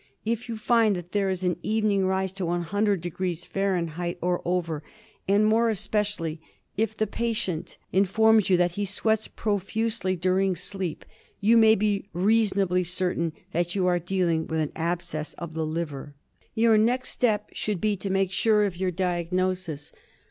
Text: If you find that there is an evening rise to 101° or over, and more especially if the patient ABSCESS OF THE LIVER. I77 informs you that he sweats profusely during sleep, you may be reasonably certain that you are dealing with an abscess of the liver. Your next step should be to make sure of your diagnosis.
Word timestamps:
If 0.25 0.49
you 0.49 0.57
find 0.57 0.95
that 0.95 1.11
there 1.11 1.29
is 1.29 1.43
an 1.43 1.57
evening 1.61 2.07
rise 2.07 2.31
to 2.31 2.43
101° 2.43 4.17
or 4.19 4.41
over, 4.43 4.81
and 5.27 5.45
more 5.45 5.69
especially 5.69 6.41
if 6.75 6.97
the 6.97 7.05
patient 7.05 7.77
ABSCESS 7.77 7.77
OF 7.77 7.77
THE 7.77 7.97
LIVER. 7.99 7.99
I77 7.99 7.99
informs 7.99 8.49
you 8.49 8.57
that 8.57 8.71
he 8.71 8.85
sweats 8.85 9.27
profusely 9.27 10.15
during 10.15 10.55
sleep, 10.55 11.05
you 11.39 11.55
may 11.55 11.75
be 11.75 12.09
reasonably 12.13 12.83
certain 12.83 13.33
that 13.51 13.75
you 13.75 13.85
are 13.85 13.99
dealing 13.99 14.47
with 14.47 14.59
an 14.59 14.71
abscess 14.75 15.35
of 15.35 15.53
the 15.53 15.67
liver. 15.67 16.15
Your 16.55 16.79
next 16.79 17.09
step 17.09 17.49
should 17.53 17.79
be 17.79 17.95
to 17.97 18.09
make 18.09 18.31
sure 18.31 18.63
of 18.63 18.77
your 18.77 18.89
diagnosis. 18.89 19.93